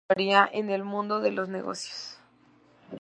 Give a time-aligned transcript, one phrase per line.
[0.09, 2.17] Otra rama lo haría en el mundo de los negocios.